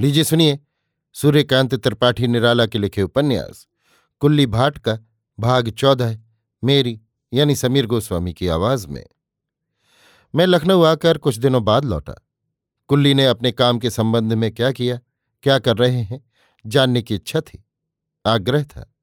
लीजिए 0.00 0.24
सुनिए। 0.24 0.58
सूर्यकांत 1.12 1.74
त्रिपाठी 1.74 2.26
निराला 2.26 2.66
के 2.66 2.78
लिखे 2.78 3.02
उपन्यास। 3.02 3.66
कुल्ली 4.20 4.46
भाट 4.46 4.78
का 4.78 4.98
भाग 5.38 5.70
चौदह 5.70 6.18
मेरी 6.64 7.00
यानी 7.32 7.56
समीर 7.56 7.86
गोस्वामी 7.86 8.32
की 8.32 8.48
आवाज़ 8.48 8.86
में। 8.88 9.06
मैं 10.34 10.46
लखनऊ 10.46 10.82
आकर 10.82 11.18
कुछ 11.18 11.36
दिनों 11.36 11.64
बाद 11.64 11.84
लौटा। 11.84 12.28
कुल्ली 12.88 13.14
ने 13.14 13.26
अपने 13.26 13.52
काम 13.52 13.78
के 13.78 13.90
संबंध 13.90 14.32
में 14.32 14.54
क्या 14.54 14.72
किया, 14.72 15.00
क्या 15.42 15.58
कर 15.58 15.76
रहे 15.76 16.02
हैं, 16.02 16.30
जानने 16.66 17.02
की 17.02 17.14
इच्छा 17.14 17.40
थी, 17.40 17.64
आग्रह 18.26 18.64
था। 18.64 18.94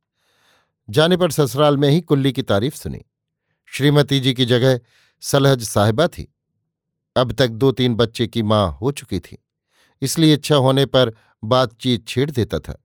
जाने 0.90 1.18
पर 1.18 1.32
ससुराल 1.32 1.78
में 1.78 1.90
ही 1.90 2.02
कुल्ली 2.02 2.32
की 2.32 2.42
तारीफ़ 2.42 2.76
सुनी। 2.76 3.02
श्रीमती 3.66 4.20
जी 4.20 4.34
की 4.34 4.46
जगह 4.46 4.80
सलहज 5.22 5.64
साहिबा 5.64 6.08
थी। 6.08 6.36
अब 7.16 7.32
तक 7.32 7.48
दो 7.48 7.72
तीन 7.72 7.96
बच्चे 7.96 8.28
की 8.28 8.44
माँ 8.44 8.72
हो 8.72 8.92
चुकी 8.92 9.20
थी। 9.20 9.45
इसलिए 10.02 10.34
इच्छा 10.34 10.56
होने 10.56 10.86
पर 10.86 11.14
बातचीत 11.44 12.08
छेड़ 12.08 12.30
देता 12.32 12.60
था। 12.60 12.82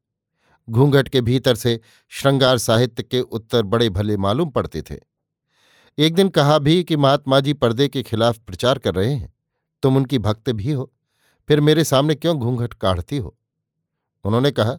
घूंघट 0.68 1.08
के 1.08 1.20
भीतर 1.20 1.54
से 1.54 1.80
श्रृंगार 2.12 2.58
साहित्य 2.58 3.02
के 3.02 3.20
उत्तर 3.20 3.62
बड़े 3.62 3.88
भले 3.90 4.16
मालूम 4.16 4.50
पड़ते 4.50 4.82
थे। 4.82 4.96
एक 5.98 6.14
दिन 6.14 6.28
कहा 6.28 6.58
भी 6.58 6.82
कि 6.84 6.96
महात्मा 6.96 7.40
जी 7.40 7.52
पर्दे 7.52 7.88
के 7.88 8.02
खिलाफ 8.02 8.38
प्रचार 8.38 8.78
कर 8.78 8.94
रहे 8.94 9.14
हैं। 9.14 9.32
तुम 9.82 9.96
उनकी 9.96 10.18
भक्त 10.18 10.50
भी 10.50 10.72
हो, 10.72 10.92
फिर 11.48 11.60
मेरे 11.60 11.84
सामने 11.84 12.14
क्यों 12.14 12.36
घूंघट 12.38 12.74
काढ़ती 12.74 13.16
हो? 13.16 13.36
उन्होंने 14.24 14.50
कहा, 14.50 14.78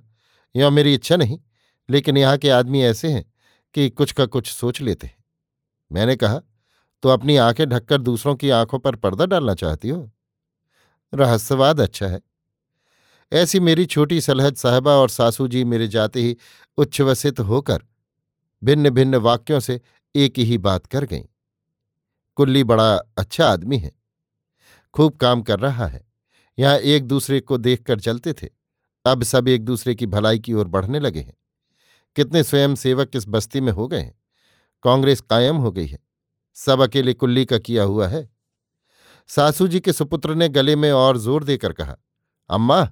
यह 0.56 0.70
मेरी 0.70 0.94
इच्छा 0.94 1.16
नहीं, 1.16 1.40
लेकिन 1.90 2.18
यहाँ 2.18 2.38
के 2.38 2.50
आदमी 2.50 2.82
ऐसे 2.82 3.12
हैं 3.12 3.26
कि 3.76 3.90
कुछ 3.90 4.12
का 4.12 4.26
कुछ 4.26 4.52
सोच 4.52 4.82
लेते 4.82 5.08
हैं। 5.08 5.24
मैंने 5.92 6.16
कहा 6.16 6.42
तो 7.04 7.10
अपनी 7.10 7.36
आँखें 7.38 7.68
ढककर 7.70 8.02
दूसरों 8.02 8.36
की 8.36 8.50
आँखों 8.50 8.80
पर 8.80 8.96
पर्दा 8.96 9.26
डालना 9.26 9.54
चाहती 9.54 9.90
हो? 9.90 10.12
रहस्यवाद 11.14 11.82
अच्छा 11.82 12.08
है। 12.08 12.22
ऐसी 13.34 13.60
मेरी 13.60 13.86
छोटी 13.86 14.22
सलहद 14.22 14.56
साहबा 14.56 14.92
और 14.92 15.10
सासू 15.10 15.48
जी 15.48 15.64
मेरे 15.64 15.88
जाते 15.88 16.22
ही 16.22 16.38
उच्छ्वसित 16.78 17.40
होकर 17.40 17.84
भिन्न 18.64 18.90
भिन्न 18.90 19.16
वाक्यों 19.16 19.60
से 19.60 19.82
एक 20.16 20.40
ही 20.40 20.58
बात 20.58 20.86
कर 20.86 21.06
गईं। 21.06 21.24
कुल्ली 22.36 22.64
बड़ा 22.64 22.96
अच्छा 22.96 23.48
आदमी 23.48 23.78
है। 23.78 23.92
खूब 24.94 25.18
काम 25.18 25.42
कर 25.42 25.60
रहा 25.60 25.88
है। 25.88 26.12
यहाँ 26.60 26.78
एक 26.78 27.06
दूसरे 27.06 27.40
को 27.40 27.58
देखकर 27.58 28.00
चलते 28.00 28.34
थे। 28.34 28.48
अब 29.06 29.24
सब 29.24 29.48
एक 29.48 29.66
दूसरे 29.66 29.96
की 29.96 30.06
भलाई 30.06 30.40
की 30.40 30.54
ओर 30.54 30.68
बढ़ने 30.68 31.00
लगे 31.00 31.20
हैं। 31.20 31.34
कितने 32.16 32.44
स्वयं 32.44 32.76
सेवक 32.76 33.12
इस 33.16 33.26
बस्ती 33.28 33.62
में 33.62 33.72
हो 33.72 33.88
गए 33.88 34.02
हैं। 34.02 34.20
कांग्रेस 34.84 35.22
कायम 35.22 35.56
हो 35.56 35.72
गई 35.72 35.88
है। 35.88 36.00
सब 36.54 36.82
अकेले 36.82 37.14
कुल्ली 37.14 37.46
का 37.46 37.58
किया 37.58 37.84
हुआ 37.84 38.08
है। 38.08 38.31
सासू 39.30 39.68
जी 39.68 39.80
के 39.80 39.94
सुपुत्र 39.94 40.36
ने 40.36 40.50
गले 40.50 40.76
में 40.76 40.92
और 40.92 41.18
ज़ोर 41.18 41.44
देकर 41.44 41.74
कहा, 41.74 41.96
अम्मा, 42.50 42.84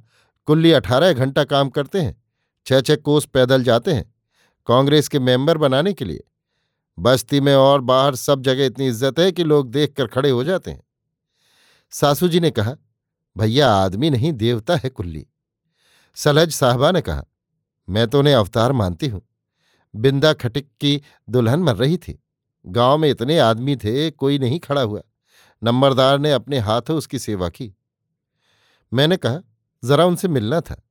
कुल्ली 0.47 0.71
अठारह 0.71 1.13
घंटा 1.13 1.43
काम 1.43 1.69
करते 1.69 2.01
हैं, 2.01 2.15
छह 2.67 2.81
छह 2.81 2.95
कोस 2.95 3.25
पैदल 3.25 3.63
जाते 3.63 3.93
हैं, 3.93 4.13
कांग्रेस 4.67 5.07
के 5.07 5.19
मेंबर 5.19 5.57
बनाने 5.57 5.93
के 5.93 6.05
लिए। 6.05 6.23
बस्ती 6.97 7.39
में 7.41 7.53
और 7.55 7.81
बाहर 7.81 8.15
सब 8.15 8.41
जगह 8.41 8.65
इतनी 8.65 8.87
इज़्ज़त 8.87 9.19
है 9.19 9.31
कि 9.31 9.43
लोग 9.43 9.69
देख 9.71 9.93
कर 9.93 10.07
खड़े 10.07 10.29
हो 10.29 10.43
जाते 10.43 10.71
हैं। 10.71 10.83
सासू 11.93 12.27
जी 12.27 12.39
ने 12.39 12.51
कहा, 12.51 12.75
भैया, 13.35 13.69
आदमी 13.69 14.09
नहीं, 14.09 14.33
देवता 14.33 14.75
है 14.75 14.89
कुल्ली। 14.89 15.25
सलज 16.17 16.51
साहबा 16.51 16.91
ने 16.91 17.01
कहा, 17.01 17.23
मैं 17.87 18.07
तो 18.07 18.19
उन्हें 18.19 18.33
अवतार 18.35 18.71
मानती 18.71 19.07
हूँ। 19.07 19.21
बिंदा 19.93 20.33
खटिक 20.33 20.67
की 20.81 21.01
दुल्हन 21.29 21.59
मर 21.59 21.75
रही 21.75 21.97
थी। 21.97 22.19
गाँव 22.65 22.97
में 22.97 23.09
इतने 23.09 23.37
आदमी 23.39 23.75
थे, 23.75 24.11
कोई 24.11 24.39
नहीं 24.39 24.59
खड़ा 24.59 24.81
हुआ। 24.81 25.01
नंबरदार 25.63 26.19
ने 26.19 26.31
अपने 26.31 26.59
हाथों 26.59 26.97
उसकी 26.97 27.19
सेवा 27.19 27.49
की। 27.49 27.73
मैंने 28.93 29.17
कहा, 29.17 29.39
जरा 29.83 30.05
उनसे 30.05 30.27
मिलना 30.27 30.61
था। 30.61 30.83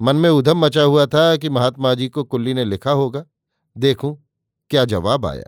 मन 0.00 0.16
में 0.16 0.30
उधम 0.30 0.58
मचा 0.58 0.82
हुआ 0.82 1.06
था 1.06 1.36
कि 1.36 1.48
महात्मा 1.48 1.94
जी 1.94 2.08
को 2.08 2.24
कुल्ली 2.24 2.54
ने 2.54 2.64
लिखा 2.64 2.90
होगा। 2.90 3.24
देखूँ, 3.76 4.28
क्या 4.70 4.84
जवाब 4.84 5.26
आया? 5.26 5.44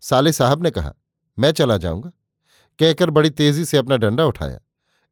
साले 0.00 0.32
साहब 0.32 0.62
ने 0.62 0.70
कहा, 0.70 0.94
मैं 1.38 1.52
चला 1.52 1.76
जाऊँगा। 1.76 2.12
कहकर 2.78 3.10
बड़ी 3.10 3.30
तेज़ी 3.30 3.64
से 3.64 3.76
अपना 3.76 3.96
डंडा 3.96 4.24
उठाया। 4.24 4.60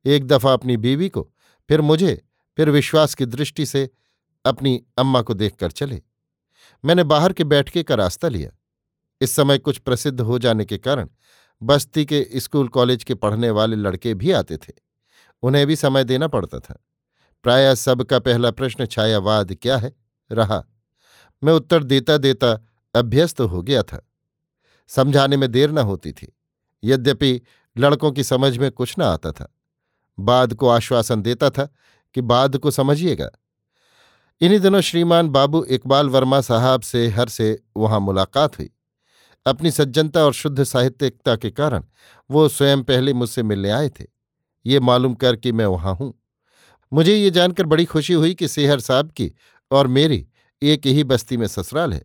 एक 0.05 0.27
दफ़ा 0.27 0.53
अपनी 0.53 0.77
बीवी 0.77 1.09
को, 1.09 1.33
फिर 1.69 1.81
मुझे, 1.81 2.25
फिर 2.57 2.71
विश्वास 2.71 3.15
की 3.15 3.27
दृष्टि 3.27 3.67
से 3.67 3.91
अपनी 4.45 4.85
अम्मा 4.99 5.23
को 5.23 5.35
देखकर 5.35 5.71
चले। 5.71 6.03
मैंने 6.85 7.05
बाहर 7.05 7.33
के 7.33 7.45
बैठके 7.45 7.83
का 7.83 7.95
रास्ता 7.95 8.29
लिया। 8.29 8.51
इस 9.21 9.37
समय 9.37 9.59
कुछ 9.59 9.79
प्रसिद्ध 9.79 10.21
हो 10.21 10.39
जाने 10.39 10.65
के 10.65 10.79
कारण 10.79 11.09
बस्ती 11.63 12.05
के 12.05 12.27
स्कूल 12.37 12.69
कॉलेज 12.69 13.05
के 13.05 13.15
पढ़ने 13.15 13.51
वाले 13.51 13.77
लड़के 13.77 14.15
भी 14.15 14.33
आते 14.33 14.57
थे। 14.57 14.73
उन्हें 15.43 15.67
भी 15.67 15.77
समय 15.77 16.05
देना 16.05 16.29
पड़ता 16.29 16.59
था। 16.59 16.85
प्राय 17.43 17.77
सबका 17.77 18.19
पहला 18.19 18.51
प्रश्न, 18.51 18.87
छायावाद 18.87 19.55
क्या 19.55 19.77
है? 19.77 19.97
रहा। 20.33 20.65
मैं 21.45 21.53
उत्तर 21.53 21.85
देता 21.85 22.17
देता 22.17 22.67
अभ्यस्त 22.95 23.41
हो 23.41 23.63
गया 23.63 23.83
था। 23.83 24.09
समझाने 24.87 25.37
में 25.37 25.53
देर 25.53 25.71
न 25.71 25.79
होती 25.79 26.13
थी। 26.13 26.37
यद्यपि 26.85 27.43
लड़कों 27.79 28.13
की 28.13 28.25
समझ 28.25 28.59
में 28.59 28.71
कुछ 28.71 28.95
न 28.99 29.03
आता 29.03 29.33
था। 29.33 29.55
बाद 30.19 30.55
को 30.55 30.69
आश्वासन 30.69 31.23
देता 31.23 31.51
था 31.51 31.75
कि 32.15 32.21
बाद 32.21 32.57
को 32.57 32.71
समझिएगा। 32.71 33.31
इन्हीं 34.41 34.61
दिनों 34.61 34.81
श्रीमान 34.81 35.29
बाबू 35.29 35.65
इकबाल 35.65 36.09
वर्मा 36.09 36.41
साहब 36.41 36.81
से 36.81 37.09
हर 37.09 37.29
से 37.29 37.63
वहाँ 37.77 38.01
मुलाकात 38.01 38.59
हुई। 38.59 38.71
अपनी 39.49 39.71
सज्जनता 39.71 40.25
और 40.25 40.33
शुद्ध 40.35 40.63
साहित्यिकता 40.65 41.37
के 41.37 41.51
कारण 41.51 41.85
वो 42.31 42.49
स्वयं 42.49 42.83
पहले 42.83 43.13
मुझसे 43.15 43.43
मिलने 43.43 43.71
आए 43.71 43.89
थे। 43.91 44.05
ये 44.67 44.81
मालूम 44.81 45.15
कर 45.15 45.37
कि 45.37 45.53
मैं 45.53 45.67
वहाँ 45.67 45.95
हूँ। 45.95 46.13
मुझे 46.93 47.15
ये 47.15 47.31
जानकर 47.31 47.67
बड़ी 47.67 47.85
खुशी 47.85 48.13
हुई 48.13 48.35
कि 48.35 48.49
सेहर 48.49 48.81
साहब 48.81 49.11
की 49.11 49.33
और 49.71 49.87
मेरी 49.89 50.27
एक 50.63 50.87
ही 50.87 51.05
बस्ती 51.05 51.37
में 51.37 51.47
ससुराल 51.47 51.93
है। 51.93 52.05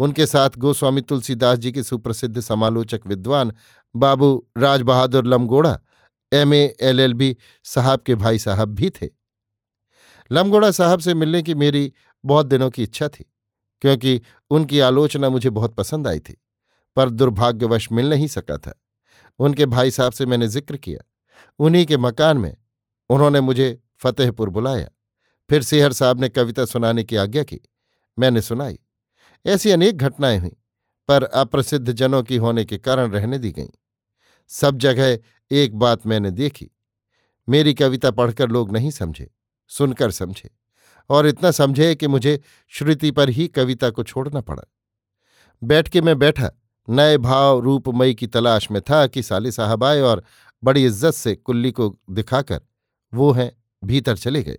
उनके 0.00 0.26
साथ 0.26 0.50
गोस्वामी 0.58 1.00
तुलसीदास 1.00 1.58
जी 1.58 1.72
के 1.72 1.82
सुप्रसिद्ध 1.82 2.40
समालोचक 2.40 3.00
विद्वान 3.06 3.52
बाबू 3.94 4.34
Rajbahadur 4.58 5.26
Lamgoda, 5.26 5.78
M 6.32 6.54
L 6.54 7.00
L 7.00 7.14
B 7.14 7.36
साहब 7.64 8.00
के 8.00 8.14
भाई 8.14 8.38
साहब 8.38 8.74
भी 8.74 8.90
थे। 8.92 9.08
लमगोड़ा 10.30 10.70
साहब 10.70 11.00
से 11.00 11.14
मिलने 11.14 11.42
की 11.42 11.54
मेरी 11.54 11.92
बहुत 12.24 12.46
दिनों 12.46 12.70
की 12.70 12.82
इच्छा 12.82 13.08
थी, 13.08 13.24
क्योंकि 13.82 14.20
उनकी 14.50 14.80
आलोचना 14.80 15.28
मुझे 15.30 15.50
बहुत 15.50 15.74
पसंद 15.74 16.08
आई 16.08 16.18
थी। 16.18 16.36
पर 16.96 17.10
दुर्भाग्यवश 17.10 17.92
मिल 17.92 18.10
नहीं 18.10 18.26
सका 18.26 18.56
था। 18.56 18.80
उनके 19.38 19.66
भाई 19.66 19.90
साहब 19.90 20.12
से 20.12 20.26
मैंने 20.26 20.48
ज़िक्र 20.48 20.76
किया। 20.76 21.00
उन्हीं 21.58 21.86
के 21.86 21.96
मकान 21.96 22.38
में 22.38 22.56
उन्होंने 23.10 23.40
मुझे 23.40 23.82
फतेहपुर 23.98 24.50
बुलाया। 24.50 24.88
फिर 25.50 25.62
सेहर 25.62 25.92
साहब 25.92 26.20
ने 26.20 26.28
कविता 26.28 26.64
सुनाने 26.64 27.04
की 27.04 27.16
आज्ञा 27.16 27.42
की। 27.42 27.60
मैंने 28.18 28.42
सुनाई। 28.42 28.78
ऐसी 29.46 29.70
अनेक 29.70 29.96
घटनाएँ 29.96 30.38
हुई, 30.38 30.56
पर 31.08 31.22
अप्रसिद्ध 31.22 31.92
जनों 31.92 32.22
की 32.22 32.36
होने 32.36 32.64
के 32.64 32.78
कारण 32.78 33.10
रहने 33.10 33.38
दी 33.38 33.52
गईं। 33.52 33.68
सब 34.48 34.78
जगह 34.78 35.18
एक 35.50 35.74
बात 35.74 36.06
मैंने 36.06 36.30
देखी। 36.30 36.70
मेरी 37.48 37.74
कविता 37.74 38.10
पढ़कर 38.10 38.48
लोग 38.48 38.72
नहीं 38.72 38.90
समझे, 38.90 39.30
सुनकर 39.68 40.10
समझे, 40.10 40.50
और 41.10 41.26
इतना 41.26 41.50
समझे 41.50 41.94
कि 41.94 42.06
मुझे 42.06 42.40
श्रुति 42.68 43.10
पर 43.10 43.28
ही 43.28 43.48
कविता 43.48 43.90
को 43.90 44.02
छोड़ना 44.02 44.40
पड़ा। 44.40 44.62
बैठ 45.62 45.88
के 45.88 46.00
मैं 46.00 46.18
बैठा 46.18 46.50
नए 46.90 47.18
भाव 47.18 47.58
रूपमयी 47.60 48.14
की 48.14 48.26
तलाश 48.26 48.70
में 48.70 48.80
था 48.82 49.06
कि 49.06 49.22
साले 49.22 49.52
साहब 49.52 49.84
आए 49.84 50.00
और 50.00 50.22
बड़ी 50.62 50.84
इज़्ज़त 50.84 51.14
से 51.14 51.34
कुल्ली 51.34 51.70
को 51.72 51.96
दिखाकर 52.10 52.60
वो 53.12 53.30
हैं, 53.32 53.52
भीतर 53.82 54.16
चले 54.16 54.42
गए। 54.42 54.58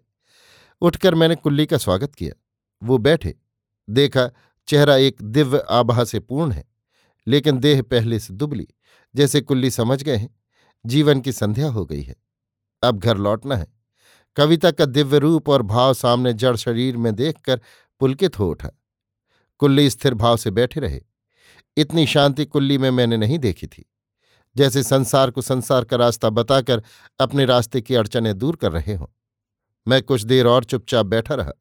उठकर 0.82 1.16
मैंने 1.16 1.36
कुल्ली 1.36 1.66
का 1.66 1.78
स्वागत 1.78 2.16
किया। 2.16 2.34
वो 2.82 2.98
बैठे। 2.98 3.36
देखा 3.90 4.30
चेहरा 4.68 4.96
एक 4.96 5.22
दिव्य 5.22 5.64
आभा 5.70 6.04
से 6.04 6.20
पूर्ण 6.20 6.52
है, 6.52 6.64
लेकिन 7.28 7.60
देह 7.60 7.82
पहले 7.82 8.20
से 8.20 8.34
दुबली, 8.34 8.68
जैसे 9.16 9.42
कुल्ली 9.42 9.72
समझ 9.72 10.04
गए 10.04 10.16
हैं। 10.16 10.36
जीवन 10.86 11.22
की 11.22 11.32
संध्या 11.32 11.70
हो 11.70 11.86
गई 11.86 12.02
है। 12.02 12.16
अब 12.84 13.00
घर 13.00 13.18
लौटना 13.18 13.56
है। 13.56 13.68
कविता 14.38 14.72
का 14.72 14.86
दिव्य 14.86 15.20
रूप 15.20 15.50
और 15.50 15.62
भाव 15.62 15.94
सामने 15.94 16.34
जड़ 16.34 16.56
शरीर 16.56 16.98
में 16.98 17.16
देखकर 17.16 17.62
पुलकित 18.00 18.40
हो 18.40 18.50
उठा। 18.50 18.70
कुल्ली 19.60 19.90
स्थिर 19.90 20.14
भाव 20.14 20.38
से 20.38 20.52
बैठे 20.52 20.80
रहे। 20.80 21.02
इतनी 21.78 22.06
शांति 22.06 22.46
कुल्ली 22.46 22.78
में 22.78 22.92
मैंने 22.92 23.18
नहीं 23.18 23.40
देखी 23.40 23.68
थी। 23.68 23.92
जैसे 24.58 24.84
संसार 24.84 25.32
को 25.32 25.42
संसार 25.42 25.84
का 25.84 25.98
रास्ता 25.98 26.30
बताकर 26.30 26.84
अपने 27.20 27.46
रास्ते 27.46 27.82
की 27.82 27.96
अड़चने 27.96 28.34
दूर 28.34 28.56
कर 28.56 28.72
रहे 28.72 28.94
हों। 28.94 29.08
मैं 29.88 30.04
कुछ 30.04 30.22
देर 30.22 30.48
और 30.48 30.64
चुपचाप 30.64 31.06
बैठा 31.06 31.36
रहा। 31.36 31.52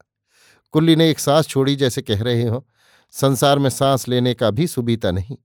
कुल्ली 0.71 0.95
ने 0.95 1.09
एक 1.09 1.19
सांस 1.19 1.47
छोड़ी 1.47 1.75
जैसे 1.75 2.01
कह 2.01 2.23
रहे 2.23 2.43
हो, 2.43 2.67
संसार 3.11 3.59
में 3.59 3.69
सांस 3.69 4.07
लेने 4.07 4.33
का 4.33 4.51
भी 4.51 4.67
सुबीता 4.67 5.11
नहीं। 5.11 5.37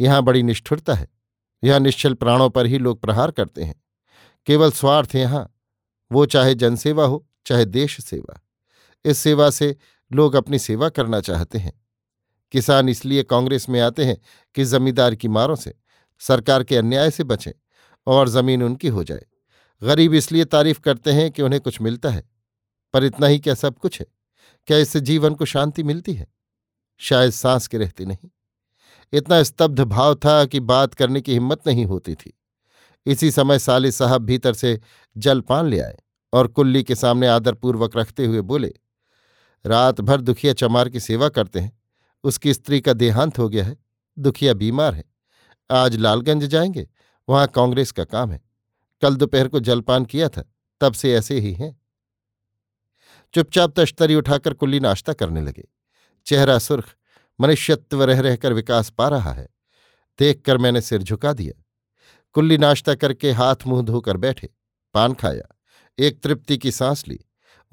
यहाँ 0.00 0.22
बड़ी 0.22 0.42
निष्ठुरता 0.42 0.94
है। 0.94 1.08
यहाँ 1.64 1.80
निश्चल 1.80 2.14
प्राणों 2.14 2.50
पर 2.50 2.66
ही 2.66 2.78
लोग 2.78 3.00
प्रहार 3.00 3.30
करते 3.30 3.62
हैं। 3.62 3.84
केवल 4.46 4.70
स्वार्थ 4.70 5.14
यहाँ, 5.14 5.54
वो 6.12 6.26
चाहे 6.26 6.54
जनसेवा 6.54 7.04
हो, 7.04 7.28
चाहे 7.46 7.64
देश 7.64 8.04
सेवा 8.04 8.40
इस 9.04 9.18
सेवा 9.18 9.50
से 9.50 9.76
लोग 10.12 10.34
अपनी 10.34 10.58
सेवा 10.58 10.88
करना 10.88 11.20
चाहते 11.20 11.58
हैं। 11.58 11.81
किसान 12.52 12.88
इसलिए 12.88 13.22
कांग्रेस 13.22 13.68
में 13.68 13.80
आते 13.80 14.04
हैं 14.04 14.16
कि 14.54 14.64
जमींदार 14.64 15.14
की 15.14 15.28
मारों 15.28 15.56
से 15.56 15.74
सरकार 16.20 16.64
के 16.64 16.76
अन्याय 16.76 17.10
से 17.10 17.24
बचें 17.24 17.52
और 18.06 18.28
ज़मीन 18.28 18.62
उनकी 18.62 18.88
हो 18.88 19.04
जाए। 19.04 19.24
गरीब 19.82 20.14
इसलिए 20.14 20.44
तारीफ़ 20.44 20.80
करते 20.80 21.12
हैं 21.12 21.30
कि 21.30 21.42
उन्हें 21.42 21.60
कुछ 21.60 21.80
मिलता 21.80 22.10
है, 22.10 22.22
पर 22.94 23.04
इतना 23.04 23.26
ही 23.26 23.38
क्या 23.38 23.54
सब 23.54 23.78
कुछ 23.78 24.00
है? 24.00 24.06
क्या 24.68 24.78
इससे 24.78 25.00
जीवन 25.00 25.34
को 25.34 25.44
शांति 25.44 25.82
मिलती 25.82 26.14
है? 26.14 26.26
शायद 27.00 27.30
सांस 27.30 27.66
के 27.66 27.78
रहती 27.78 28.04
नहीं। 28.04 28.30
इतना 29.12 29.42
स्तब्ध 29.42 29.80
भाव 29.80 30.14
था 30.14 30.44
कि 30.44 30.60
बात 30.60 30.94
करने 30.94 31.20
की 31.20 31.32
हिम्मत 31.32 31.66
नहीं 31.66 31.84
होती 31.84 32.14
थी। 32.14 32.32
इसी 33.06 33.30
समय 33.30 33.58
साले 33.58 33.90
साहब 33.92 34.22
भीतर 34.22 34.54
से 34.54 34.80
जलपान 35.16 35.66
ले 35.66 35.80
आए 35.80 35.96
और 36.32 36.46
कुल्ली 36.46 36.82
के 36.84 36.94
सामने 36.94 37.26
आदरपूर्वक 37.26 37.96
रखते 37.96 38.26
हुए 38.26 38.40
बोले, 38.40 38.72
रात 39.64 40.00
भर 40.00 40.20
दुखिया 40.20 40.52
चमार 40.52 40.88
की 40.88 41.00
सेवा 41.00 41.28
करते 41.28 41.60
हैं। 41.60 41.81
उसकी 42.24 42.54
स्त्री 42.54 42.80
का 42.80 42.92
देहांत 42.92 43.38
हो 43.38 43.48
गया 43.48 43.64
है, 43.64 43.76
दुखिया 44.18 44.54
बीमार 44.54 44.94
है। 44.94 45.04
आज 45.70 45.96
लालगंज 45.96 46.44
जाएँगे, 46.44 46.88
वहाँ 47.28 47.48
कांग्रेस 47.48 47.92
का 47.92 48.04
काम 48.04 48.32
है। 48.32 48.42
कल 49.02 49.16
दोपहर 49.16 49.48
को 49.48 49.60
जलपान 49.60 50.04
किया 50.04 50.28
था, 50.28 50.44
तब 50.80 50.92
से 50.92 51.14
ऐसे 51.14 51.40
ही 51.40 51.52
हैं। 51.52 51.80
चुपचाप 53.34 53.80
तश्तरी 53.80 54.14
उठाकर 54.14 54.54
कुल्ली 54.54 54.80
नाश्ता 54.80 55.12
करने 55.12 55.40
लगे। 55.40 55.68
चेहरा 56.26 56.58
सुर्ख, 56.58 56.94
मनुष्यत्व 57.40 58.04
रह 58.04 58.20
रहकर 58.20 58.52
विकास 58.52 58.90
पा 58.90 59.08
रहा 59.08 59.32
है। 59.32 59.48
देखकर 60.18 60.58
मैंने 60.58 60.80
सिर 60.80 61.02
झुका 61.02 61.32
दिया। 61.32 61.64
कुल्ली 62.32 62.58
नाश्ता 62.58 62.94
करके 62.94 63.32
हाथ 63.32 63.56
मुँह 63.66 63.82
धोकर 63.82 64.16
बैठे, 64.16 64.50
पान 64.94 65.14
खाया, 65.14 65.56
एक 65.98 66.22
तृप्ति 66.22 66.58
की 66.58 66.70
सांस 66.72 67.08
ली। 67.08 67.20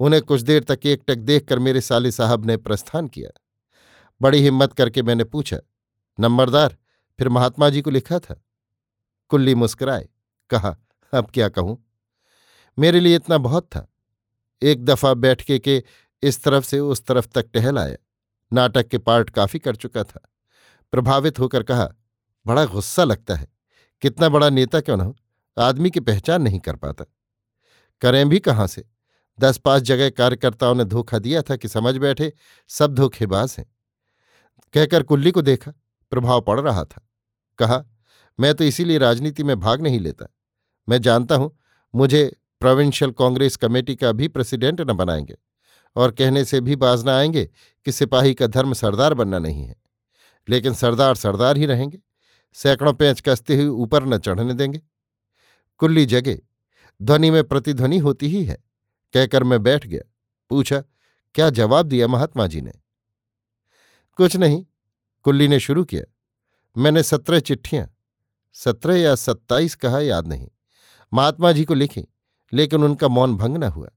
उन्हें 0.00 0.22
कुछ 0.22 0.40
देर 0.40 0.64
तक 0.64 0.80
एकटक 0.84 1.14
देखकर 1.14 1.58
मेरे 1.58 1.80
साले 1.80 2.10
साहब 2.10 2.46
ने 2.46 2.56
प्रस्थान 2.56 3.08
किया। 3.08 3.40
बड़ी 4.22 4.42
हिम्मत 4.42 4.72
करके 4.72 5.02
मैंने 5.02 5.24
पूछा, 5.24 5.58
नंबरदार, 6.20 6.76
फिर 7.18 7.28
महात्मा 7.28 7.70
जी 7.70 7.82
को 7.82 7.90
लिखा 7.90 8.18
था? 8.18 8.44
कुल्ली 9.28 9.54
मुस्कुराए, 9.54 10.08
कहा, 10.50 10.76
अब 11.14 11.30
क्या 11.34 11.48
कहूँ? 11.48 11.86
मेरे 12.78 13.00
लिए 13.00 13.16
इतना 13.16 13.38
बहुत 13.38 13.64
था। 13.64 13.92
एक 14.62 14.84
दफ़ा 14.84 15.14
बैठके 15.14 15.58
के 15.58 15.84
इस 16.22 16.44
तरफ़ 16.44 16.64
से 16.64 16.80
उस 16.80 17.04
तरफ़ 17.04 17.26
तक 17.26 17.42
टहल 17.42 17.78
आया 17.78 17.96
नाटक 18.52 18.88
के 18.88 18.98
पार्ट 18.98 19.30
काफ़ी 19.30 19.58
कर 19.58 19.76
चुका 19.76 20.04
था। 20.04 20.20
प्रभावित 20.92 21.38
होकर 21.38 21.62
कहा, 21.62 21.88
बड़ा 22.46 22.64
गुस्सा 22.64 23.04
लगता 23.04 23.34
है। 23.34 23.48
कितना 24.02 24.28
बड़ा 24.28 24.50
नेता 24.50 24.80
क्यों 24.80 24.96
न 24.96 25.00
हो? 25.00 25.16
आदमी 25.58 25.90
की 25.90 26.00
पहचान 26.00 26.42
नहीं 26.42 26.60
कर 26.60 26.76
पाता। 26.76 27.04
करें 28.00 28.28
भी 28.28 28.38
कहाँ 28.38 28.66
से? 28.66 28.84
दस 29.40 29.58
पाँच 29.58 29.82
जगह 29.82 30.10
कार्यकर्ताओं 30.10 30.74
ने 30.74 30.84
धोखा 30.84 31.18
दिया 31.18 31.42
था 31.42 31.56
कि 31.56 31.68
समझ 31.68 31.96
बैठे 31.96 32.32
सब 32.68 32.94
धोखेबाज 32.94 33.56
हैं। 33.58 33.79
कहकर 34.72 35.02
कुल्ली 35.02 35.30
को 35.30 35.42
देखा, 35.42 35.72
प्रभाव 36.10 36.40
पड़ 36.40 36.60
रहा 36.60 36.84
था। 36.84 37.08
कहा, 37.58 37.84
मैं 38.40 38.54
तो 38.54 38.64
इसीलिए 38.64 38.98
राजनीति 38.98 39.42
में 39.42 39.60
भाग 39.60 39.80
नहीं 39.80 40.00
लेता। 40.00 40.26
मैं 40.88 41.00
जानता 41.02 41.34
हूँ, 41.34 41.58
मुझे 41.94 42.36
प्रोविंशियल 42.60 43.10
कांग्रेस 43.10 43.56
कमेटी 43.56 43.96
का 43.96 44.12
भी 44.12 44.28
प्रेसिडेंट 44.28 44.80
न 44.80 44.92
बनाएँगे, 44.92 45.36
और 45.96 46.10
कहने 46.10 46.44
से 46.44 46.60
भी 46.60 46.76
बाज 46.76 47.04
न 47.04 47.08
आएँगे 47.08 47.50
कि 47.84 47.92
सिपाही 47.92 48.34
का 48.34 48.46
धर्म 48.46 48.72
सरदार 48.72 49.14
बनना 49.14 49.38
नहीं 49.38 49.64
है। 49.64 49.76
लेकिन 50.48 50.74
सरदार 50.74 51.14
सरदार 51.14 51.56
ही 51.56 51.66
रहेंगे, 51.66 52.00
सैकड़ों 52.52 52.92
पेंच 52.92 53.20
कसते 53.20 53.56
हुए 53.56 53.66
ऊपर 53.66 54.04
न 54.04 54.18
चढ़ने 54.18 54.54
देंगे 54.54 54.82
कुल्ली 55.78 56.06
जगे, 56.06 56.42
ध्वनि 57.02 57.30
में 57.30 57.44
प्रतिध्वनि 57.44 57.98
होती 57.98 58.28
ही 58.28 58.44
है। 58.44 58.64
कहकर 59.14 59.44
मैं 59.44 59.62
बैठ 59.62 59.86
गया। 59.86 60.12
पूछा, 60.50 60.82
क्या 61.34 61.50
जवाब 61.50 61.86
दिया 61.86 62.06
महात्मा 62.06 62.46
जी 62.46 62.60
ने? 62.60 62.72
कुछ 64.20 64.36
नहीं, 64.36 64.66
कुल्ली 65.22 65.48
ने 65.48 65.60
शुरू 65.60 65.84
किया। 65.84 66.02
मैंने 66.76 67.02
सत्रह 67.02 67.40
चिट्ठियाँ, 67.40 67.96
सत्रह 68.52 68.96
या 68.96 69.14
सत्ताईस 69.14 69.74
कहा 69.74 70.00
याद 70.00 70.26
नहीं। 70.26 70.48
महात्मा 71.14 71.52
जी 71.52 71.64
को 71.64 71.74
लिखी, 71.74 72.04
लेकिन 72.52 72.84
उनका 72.84 73.08
मौन 73.08 73.36
भंग 73.36 73.56
न 73.56 73.62
हुआ। 73.62 73.88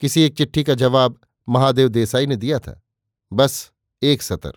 किसी 0.00 0.22
एक 0.22 0.36
चिट्ठी 0.36 0.64
का 0.64 0.74
जवाब 0.74 1.20
महादेव 1.48 1.88
देसाई 1.88 2.26
ने 2.26 2.36
दिया 2.36 2.58
था। 2.58 2.82
बस, 3.32 3.72
एक 4.02 4.22
सतर। 4.22 4.52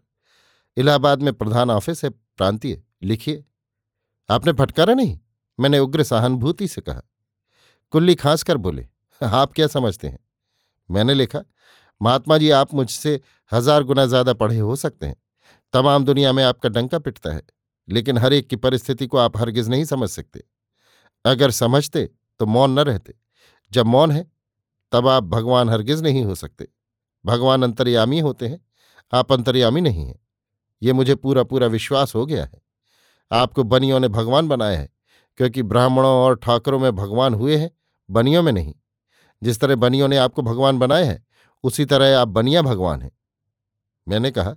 इलाहाबाद 0.78 1.22
में 1.22 1.34
प्रधान 1.34 1.72
ऑफ़िस 1.72 2.04
है, 2.04 2.10
प्रांतीय, 2.10 2.84
लिखिए। 3.04 3.46
आपने 4.30 4.52
फटकारा 4.52 4.94
नहीं? 4.94 5.20
मैंने 5.60 5.80
उग्र 5.80 6.04
सहानुभूति 6.04 6.68
से 6.68 6.82
कहा। 6.82 7.02
कुल्ली 7.92 8.16
खांस 8.16 8.44
कर 8.44 8.58
बोले, 8.58 8.88
आप 9.24 9.54
क्या 9.54 9.68
समझते 9.68 10.08
हैं? 10.08 10.20
मैंने 10.92 11.14
लिखा 11.14 11.44
महात्मा 12.02 12.38
जी, 12.38 12.50
आप 12.50 12.74
मुझसे 12.74 13.20
हज़ार 13.52 13.84
गुना 13.84 14.06
ज़्यादा 14.06 14.34
पढ़े 14.34 14.58
हो 14.58 14.76
सकते 14.76 15.06
हैं। 15.06 15.16
तमाम 15.74 16.06
दुनिया 16.06 16.32
में 16.34 16.44
आपका 16.44 16.70
डंका 16.70 17.00
पिटता 17.00 17.34
है, 17.34 17.42
लेकिन 17.88 18.18
हर 18.18 18.34
एक 18.34 18.48
की 18.48 18.56
परिस्थिति 18.56 19.08
को 19.08 19.18
आप 19.18 19.38
हरगिज 19.38 19.70
नहीं 19.70 19.86
समझ 19.86 20.10
सकते। 20.10 20.44
अगर 21.26 21.52
समझते 21.52 22.10
तो 22.40 22.46
मौन 22.46 22.72
न 22.72 22.80
रहते। 22.80 23.14
जब 23.72 23.86
मौन 23.86 24.12
है, 24.12 24.26
तब 24.92 25.08
आप 25.08 25.24
भगवान 25.24 25.70
हरगिज 25.70 26.02
नहीं 26.02 26.24
हो 26.26 26.36
सकते। 26.36 26.68
भगवान 27.26 27.64
अंतर्यामी 27.64 28.20
होते 28.20 28.48
हैं, 28.48 28.60
आप 29.14 29.32
अंतर्यामी 29.32 29.82
नहीं 29.82 30.06
हैं। 30.06 30.20
ये 30.82 30.94
मुझे 30.94 31.16
पूरा 31.16 31.44
पूरा 31.44 31.68
विश्वास 31.68 32.16
हो 32.16 32.26
गया 32.26 32.44
है। 32.44 32.62
आपको 33.32 33.64
बनियों 33.64 34.00
ने 34.00 34.08
भगवान 34.08 34.48
बनाया 34.48 34.80
है, 34.80 34.90
क्योंकि 35.38 35.64
ब्राह्मणों 35.64 36.12
और 36.12 36.36
ठाकरों 36.36 36.80
में 36.80 36.92
भगवान 36.96 37.34
हुए 37.34 37.58
हैं, 37.58 37.72
बनियों 38.10 38.44
में 38.44 38.52
नहीं। 38.52 38.74
जिस 39.42 39.60
तरह 39.60 39.76
बनियों 39.76 40.08
ने 40.08 40.18
आपको 40.18 40.42
भगवान 40.42 40.80
बनाया 40.80 41.06
है 41.06 41.27
उसी 41.64 41.86
तरह 41.86 42.20
आप 42.20 42.28
बनिया 42.28 42.62
भगवान 42.62 43.02
हैं। 43.02 43.12
मैंने 44.08 44.32
कहा, 44.32 44.56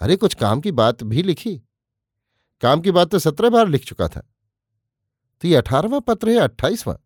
अरे, 0.00 0.16
कुछ 0.16 0.34
काम 0.34 0.60
की 0.60 0.72
बात 0.72 1.02
भी 1.02 1.22
लिखी? 1.22 1.62
काम 2.60 2.80
की 2.80 2.90
बात 2.90 3.10
तो 3.10 3.18
सत्रह 3.18 3.50
बार 3.50 3.68
लिख 3.68 3.84
चुका 3.84 4.08
था। 4.08 4.20
तो 5.40 5.48
ये 5.48 5.56
अठारहवा 5.56 6.00
पत्र 6.00 6.28
है 6.28 6.36
अट्ठाईसवां? 6.36 6.96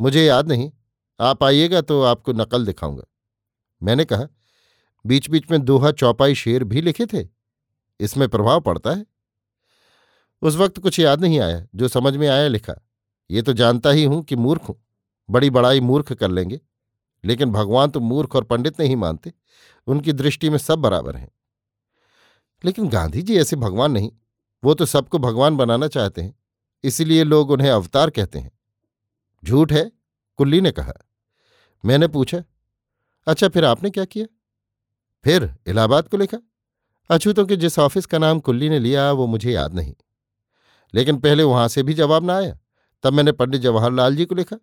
मुझे 0.00 0.24
याद 0.24 0.48
नहीं। 0.48 0.72
आप 1.20 1.44
आइएगा 1.44 1.80
तो 1.80 2.02
आपको 2.02 2.32
नकल 2.32 2.66
दिखाऊँगा। 2.66 3.04
मैंने 3.82 4.04
कहा 4.04 4.28
बीच 5.06 5.30
बीच 5.30 5.50
में 5.50 5.64
दोहा 5.64 5.92
चौपाई 5.92 6.34
शेर 6.34 6.64
भी 6.64 6.80
लिखे 6.80 7.06
थे। 7.06 7.28
इसमें 8.00 8.28
प्रभाव 8.28 8.60
पड़ता 8.60 8.90
है? 8.90 9.06
उस 10.42 10.56
वक्त 10.56 10.78
कुछ 10.78 11.00
याद 11.00 11.20
नहीं 11.20 11.40
आया। 11.40 11.66
जो 11.74 11.88
समझ 11.88 12.16
में 12.16 12.28
आया 12.28 12.48
लिखा। 12.48 12.74
ये 13.30 13.42
तो 13.42 13.52
जानता 13.52 13.90
ही 13.90 14.04
हूँ 14.04 14.22
कि 14.22 14.36
मूर्ख 14.36 14.62
हूँ। 14.62 14.84
बड़ी 15.30 15.50
बड़ाई 15.50 15.80
मूर्ख 15.80 16.12
कर 16.12 16.28
लेंगे। 16.30 16.60
लेकिन 17.24 17.50
भगवान 17.50 17.90
तो 17.90 18.00
मूर्ख 18.00 18.36
और 18.36 18.44
पंडित 18.44 18.80
नहीं 18.80 18.96
मानते। 18.96 19.32
उनकी 19.86 20.12
दृष्टि 20.12 20.50
में 20.50 20.58
सब 20.58 20.78
बराबर 20.78 21.16
हैं। 21.16 21.30
लेकिन 22.64 22.88
गांधी 22.88 23.22
जी 23.22 23.38
ऐसे 23.38 23.56
भगवान 23.56 23.92
नहीं। 23.92 24.12
वो 24.64 24.74
तो 24.74 24.86
सबको 24.86 25.18
भगवान 25.18 25.56
बनाना 25.56 25.88
चाहते 25.88 26.22
हैं। 26.22 26.38
इसीलिए 26.84 27.24
लोग 27.24 27.50
उन्हें 27.50 27.70
अवतार 27.70 28.10
कहते 28.10 28.38
हैं। 28.38 28.52
झूठ 29.44 29.72
है, 29.72 29.92
कुल्ली 30.36 30.60
ने 30.60 30.70
कहा। 30.70 30.92
मैंने 31.84 32.08
पूछा 32.08 32.44
अच्छा 33.26 33.48
फिर 33.48 33.64
आपने 33.64 33.90
क्या 33.90 34.04
किया? 34.04 34.26
फिर 35.24 35.54
इलाहाबाद 35.66 36.08
को 36.08 36.16
लिखा। 36.16 36.38
अछूतों 37.10 37.46
के 37.46 37.56
जिस 37.56 37.78
ऑफ़िस 37.78 38.06
का 38.06 38.18
नाम 38.18 38.40
कुल्ली 38.40 38.68
ने 38.68 38.78
लिया, 38.78 39.12
वो 39.12 39.26
मुझे 39.26 39.52
याद 39.52 39.74
नहीं। 39.74 39.94
लेकिन 40.94 41.16
पहले 41.16 41.42
वहाँ 41.42 41.68
से 41.68 41.82
भी 41.82 41.94
जवाब 41.94 42.24
ना 42.24 42.36
आया। 42.36 42.58
तब 43.02 43.12
मैंने 43.12 43.32
पंडित 43.32 43.60
जवाहरलाल 43.60 44.16
जी 44.16 44.24
को 44.24 44.34
लिखा। 44.34 44.56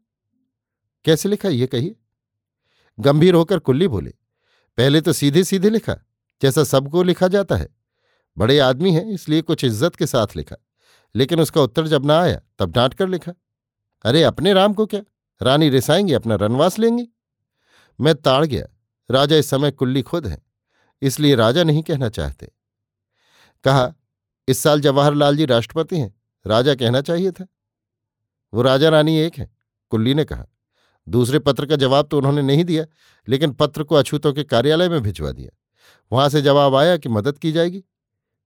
कैसे 1.05 1.29
लिखा, 1.29 1.49
ये 1.49 1.67
कहिए? 1.67 1.95
गंभीर 2.99 3.33
होकर 3.33 3.59
कुल्ली 3.59 3.87
बोले, 3.87 4.13
पहले 4.77 5.01
तो 5.01 5.13
सीधे 5.13 5.43
सीधे 5.43 5.69
लिखा, 5.69 5.95
जैसा 6.41 6.63
सबको 6.63 7.03
लिखा 7.03 7.27
जाता 7.27 7.55
है। 7.55 7.67
बड़े 8.37 8.59
आदमी 8.59 8.93
हैं, 8.93 9.05
इसलिए 9.05 9.41
कुछ 9.41 9.63
इज़्ज़त 9.63 9.95
के 9.95 10.05
साथ 10.05 10.35
लिखा। 10.35 10.55
लेकिन 11.15 11.39
उसका 11.39 11.61
उत्तर 11.61 11.87
जब 11.87 12.05
ना 12.05 12.19
आया, 12.19 12.41
तब 12.59 12.71
डांट 12.71 12.93
कर 12.93 13.07
लिखा, 13.07 13.33
अरे, 14.05 14.23
अपने 14.23 14.53
राम 14.53 14.73
को 14.73 14.85
क्या? 14.85 15.01
रानी 15.41 15.69
रिसाएँगे, 15.69 16.13
अपना 16.13 16.35
रनवास 16.35 16.79
लेंगे? 16.79 17.07
मैं 17.99 18.15
ताड़ 18.15 18.45
गया, 18.45 18.65
राजा 19.11 19.35
इस 19.35 19.49
समय 19.49 19.71
कुल्ली 19.71 20.01
खुद 20.01 20.27
हैं, 20.27 20.41
इसलिए 21.01 21.35
राजा 21.35 21.63
नहीं 21.63 21.83
कहना 21.83 22.09
चाहते। 22.09 22.51
कहा, 23.63 23.93
इस 24.47 24.59
साल 24.59 24.81
जवाहरलाल 24.81 25.37
जी 25.37 25.45
राष्ट्रपति 25.45 25.99
हैं, 25.99 26.21
राजा 26.47 26.75
कहना 26.75 27.01
चाहिए 27.01 27.31
था? 27.31 27.47
वो 28.53 28.61
राजा 28.61 28.89
रानी 28.89 29.17
एक 29.17 29.37
है, 29.37 29.51
कुल्ली 29.89 30.13
ने 30.13 30.25
कहा। 30.25 30.45
दूसरे 31.09 31.39
पत्र 31.39 31.65
का 31.65 31.75
जवाब 31.75 32.07
तो 32.07 32.17
उन्होंने 32.17 32.41
नहीं 32.41 32.63
दिया, 32.63 32.85
लेकिन 33.27 33.51
पत्र 33.51 33.83
को 33.83 33.95
अछूतों 33.95 34.33
के 34.33 34.43
कार्यालय 34.43 34.89
में 34.89 35.01
भिजवा 35.01 35.31
दिया। 35.31 35.49
वहाँ 36.11 36.29
से 36.29 36.41
जवाब 36.41 36.75
आया 36.75 36.97
कि 36.97 37.09
मदद 37.09 37.37
की 37.37 37.51
जाएगी। 37.51 37.83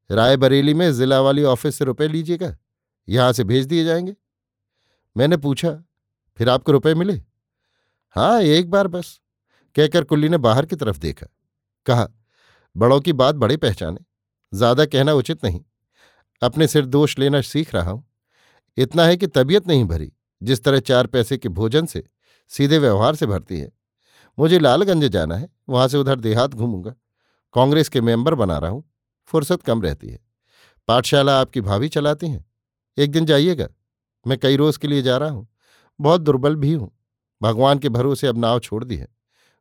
रायबरेली 0.10 0.74
में 0.74 0.92
जिला 0.94 1.20
वाली 1.22 1.44
ऑफ़िस 1.44 1.78
से 1.78 1.86
रुपए 1.86 2.08
लीजिएगा, 2.08 2.56
यहाँ 3.08 3.34
से 3.34 3.44
भेज 3.44 3.66
दिए 3.66 3.84
जाएँगे। 3.86 4.16
मैंने 5.16 5.38
पूछा, 5.38 5.72
फिर 6.38 6.50
आपको 6.50 6.72
रुपए 6.72 6.94
मिले? 6.94 7.14
हाँ 8.16 8.42
एक 8.42 8.70
बार 8.70 8.88
बस, 8.88 9.20
कहकर 9.76 10.04
कुल्ली 10.04 10.30
ने 10.30 10.38
बाहर 10.38 10.66
की 10.66 10.76
तरफ़ 10.76 10.98
देखा। 10.98 11.28
कहा, 11.86 12.08
बड़ों 12.76 13.00
की 13.02 13.14
बात 13.14 13.36
बड़ी 13.36 13.58
पहचाने, 13.58 14.00
ज़्यादा 14.54 14.86
कहना 14.86 15.14
उचित 15.14 15.44
नहीं। 15.46 15.62
अपने 16.42 16.68
सिर 16.68 16.86
दोष 16.86 17.18
लेना 17.20 17.42
सीख 17.42 17.74
रहा 17.76 17.92
हूँ। 17.92 18.06
इतना 18.78 19.06
है 19.06 19.18
कि 19.18 19.28
तबीयत 19.28 19.68
नहीं 19.68 19.86
भरी 19.86 20.12
जिस 20.44 20.64
तरह 20.64 20.80
चार 20.80 21.08
पैसे 21.08 21.38
के 21.38 21.50
भोजन 21.50 21.86
से, 21.86 22.04
सीधे 22.48 22.78
व्यवहार 22.78 23.16
से 23.16 23.26
भरती 23.26 23.60
है। 23.60 23.72
मुझे 24.40 24.60
लालगंज 24.60 25.06
जाना 25.06 25.36
है, 25.36 25.50
वहाँ 25.70 25.88
से 25.88 25.98
उधर 25.98 26.20
देहात 26.20 26.54
घूमूँगा। 26.54 26.96
कांग्रेस 27.54 27.90
के 27.90 28.02
मेंबर 28.02 28.36
बना 28.36 28.58
रहा 28.58 28.72
हूँ, 28.72 28.92
फुर्सत 29.26 29.62
कम 29.62 29.82
रहती 29.82 30.10
है। 30.10 30.20
पाठशाला 30.88 31.42
आपकी 31.42 31.62
भाभी 31.62 31.90
चलाती 31.90 32.28
हैं। 32.28 32.46
एक 32.98 33.12
दिन 33.12 33.26
जाइएगा, 33.26 33.68
मैं 34.28 34.38
कई 34.38 34.56
रोज 34.56 34.78
के 34.78 34.88
लिए 34.88 35.02
जा 35.02 35.18
रहा 35.18 35.30
हूँ। 35.30 35.48
बहुत 36.00 36.22
दुर्बल 36.22 36.56
भी 36.56 36.74
हूँ। 36.74 36.92
भगवान 37.42 37.80
के 37.80 37.90
भरोसे 37.90 38.28
अब 38.28 38.38
नाव 38.38 38.60
छोड़ 38.60 38.84
दी 38.84 38.96
है। 38.96 39.08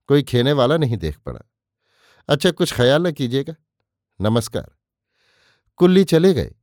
कोई 0.09 0.23
खेने 0.23 0.53
वाला 0.53 0.77
नहीं 0.77 0.97
देख 0.97 1.19
पड़ा। 1.19 1.41
अच्छा 2.29 2.51
कुछ 2.51 2.75
ख्याल 2.75 3.07
न 3.07 3.13
कीजिएगा। 3.13 3.55
नमस्कार। 4.21 4.71
कुल्ली 5.77 6.05
चले 6.05 6.35
गए। 6.35 6.55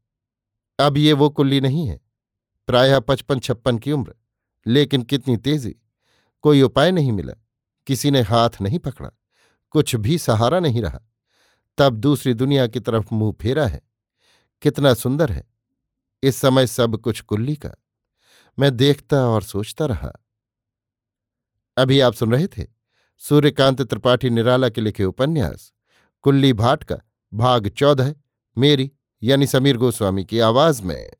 अब 0.79 0.97
ये 0.97 1.13
वो 1.13 1.29
कुल्ली 1.29 1.61
नहीं 1.61 1.87
है। 1.87 2.08
प्रायः 2.69 2.99
पचपन 2.99 3.39
छप्पन 3.39 3.77
की 3.77 3.91
उम्र, 3.91 4.15
लेकिन 4.67 5.03
कितनी 5.03 5.37
तेज़ी। 5.37 5.75
कोई 6.41 6.61
उपाय 6.61 6.91
नहीं 6.91 7.11
मिला। 7.11 7.33
किसी 7.87 8.11
ने 8.11 8.21
हाथ 8.21 8.49
नहीं 8.61 8.79
पकड़ा। 8.79 9.09
कुछ 9.69 9.95
भी 9.95 10.17
सहारा 10.17 10.59
नहीं 10.59 10.81
रहा। 10.81 11.01
तब 11.77 11.93
दूसरी 11.93 12.33
दुनिया 12.33 12.67
की 12.67 12.79
तरफ़ 12.79 13.13
मुँह 13.13 13.35
फेरा 13.41 13.67
है। 13.67 13.81
कितना 14.61 14.93
सुंदर 14.93 15.31
है। 15.31 15.47
इस 16.23 16.35
समय 16.35 16.67
सब 16.67 16.97
कुछ 16.97 17.21
कुल्ली 17.21 17.55
का। 17.55 17.71
मैं 18.59 18.77
देखता 18.77 19.25
और 19.25 19.43
सोचता 19.43 19.85
रहा। 19.85 20.11
अभी 21.77 21.99
आप 21.99 22.13
सुन 22.13 22.31
रहे 22.31 22.47
थे 22.47 22.67
सूर्यकांत 23.17 23.81
त्रिपाठी 23.81 24.29
निराला 24.29 24.69
के 24.69 24.81
लिखे 24.81 25.03
उपन्यास, 25.03 25.73
कुल्ली 26.21 26.53
भाट 26.53 26.83
का 26.83 26.97
भाग 27.33 27.67
चौदह, 27.67 28.15
मेरी 28.57 28.91
यानी 29.23 29.47
समीर 29.47 29.77
गोस्वामी 29.77 30.25
की 30.25 30.39
आवाज़ 30.39 30.83
में। 30.83 31.11